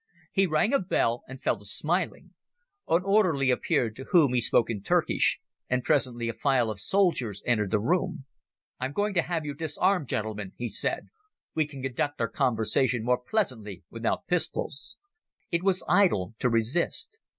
[0.31, 2.33] He rang a bell and fell to smiling.
[2.87, 5.39] An orderly appeared to whom he spoke in Turkish,
[5.69, 8.25] and presently a file of soldiers entered the room.
[8.79, 11.09] "I'm going to have you disarmed, gentlemen," he said.
[11.53, 14.97] "We can conduct our conversation more pleasantly without pistols."
[15.51, 17.19] It was idle to resist.